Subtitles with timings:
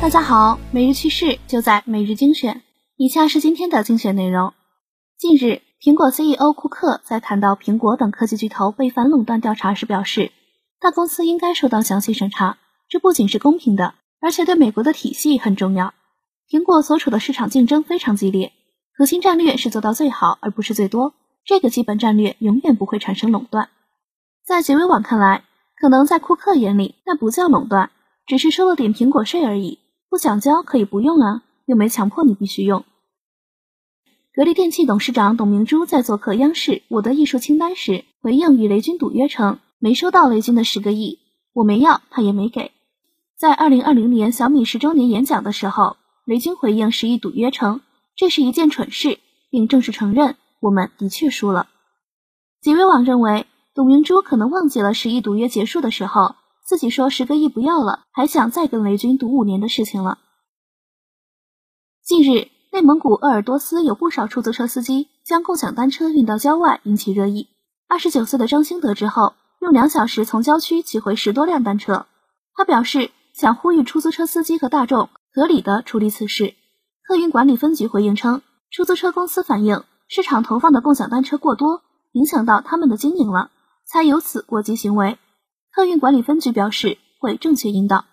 [0.00, 2.62] 大家好，每日趣事就在每日精选。
[2.96, 4.54] 以下是今天的精选内容。
[5.18, 10.32] 近日，苹果 CEO 库克在谈到苹果等科技巨头被反垄断调查时表示，
[10.80, 12.56] 大公司应该受到详细审查，
[12.88, 13.92] 这不仅是公平的，
[14.22, 15.92] 而且对美国的体系很重要。
[16.48, 18.52] 苹果所处的市场竞争非常激烈，
[18.96, 21.12] 核心战略是做到最好，而不是最多。
[21.44, 23.68] 这个基本战略永远不会产生垄断。
[24.46, 25.44] 在结尾网看来，
[25.78, 27.90] 可能在库克眼里，那不叫垄断，
[28.26, 29.78] 只是收了点苹果税而已。
[30.10, 32.84] 不想交可以不用啊，又没强迫你必须用。
[34.34, 41.20] 格力电器董事长董明珠在做客央视《我的艺术清单》时，回应与雷军赌约称没收到雷军的十个亿，
[41.52, 42.72] 我没要，他也没给。
[43.38, 47.80] 在二零二零年小米十周年演讲的时候，雷军回应十亿赌约称
[48.16, 51.68] 这是一件蠢事，并正式承认我们的确输了。
[52.60, 56.34] 几位网认为董明珠可能忘记了十亿赌约结束的时候。
[56.70, 60.18] 自己说十个亿不要了，还想再跟雷军赌五年的事情了。
[62.04, 67.48] 近日，内蒙古鄂尔多斯有不少出租车司机将共享单车运到郊外，引起热议。
[67.88, 72.06] 二十九岁的张兴得知后，用两小时从郊区骑回十多辆单车。
[72.54, 76.54] 他表示想呼吁出租车司机和大众合理的处理此事。
[77.02, 83.50] 客运管理分局回应称，出租车公司反映市场投放的共享单车过多，影响到他们的经营了，
[83.88, 85.18] 才有此过激行为。
[85.72, 88.04] 客运管理分局表示会正确引导。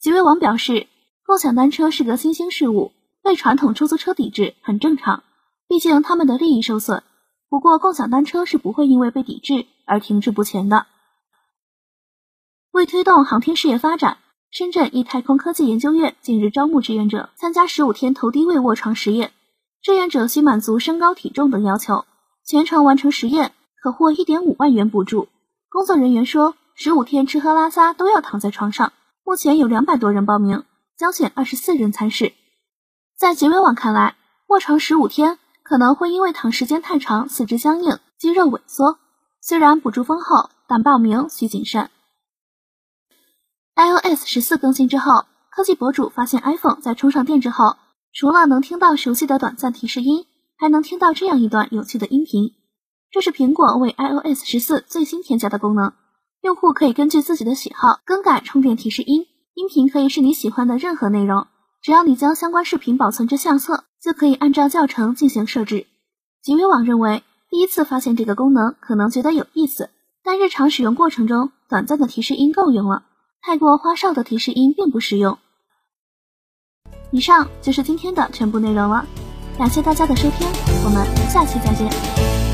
[0.00, 0.86] 几位网表示，
[1.24, 5.24] 共享单车是个新兴事物，被传统出租车抵制很正常，
[5.66, 7.02] 毕竟他们的利益受损。
[7.48, 10.86] 不过，共享单车是不会因为被抵制而停滞不前的。
[12.70, 14.18] 为推动航天事业发展，
[14.50, 19.32] 深圳一太空科技研究院近日招募志愿者参加十五天头低位卧床实验。
[19.82, 22.04] 志愿者需满足身高、体重等要求，
[22.44, 25.28] 全程完成实验可获一点五万元补助。
[25.70, 28.92] 工作人员说，十五天吃喝拉撒都要躺在床上。
[29.22, 30.64] 目前有两百多人报名，
[30.96, 32.32] 将选二十四人参试。
[33.18, 34.16] 在结尾网看来，
[34.46, 38.98] 卧床十五天可能会因为躺时间太长，四肢僵硬、肌肉萎缩。
[39.42, 41.90] 虽然补助丰厚，但报名需谨慎。
[43.76, 47.76] iOS 十四更新之后，科技博主发现 iPhone 在充上电之后，
[48.14, 50.24] 除了能听到熟悉的短暂提示音，
[50.56, 52.54] 还能听到这样一段有趣的音频。
[53.10, 55.94] 这是苹果为 iOS 十四最新添加的功能，
[56.42, 61.46] 用户可以根据自己的喜好更改充电提示音，音频可以是你喜欢的任何内容，
[61.82, 65.86] 只要你将相关视频保存至相册，就可以按照教程进行设置。
[66.42, 69.90] 极微网认为，第一次发现这个功能可能觉得有意思，
[70.22, 73.04] 但日常使用过程中，短暂的提示音够用了，
[73.40, 75.38] 太过花哨的提示音并不实用。
[77.10, 79.06] 以上就是今天的全部内容了，
[79.56, 80.46] 感谢大家的收听，
[80.84, 82.47] 我们下期再见。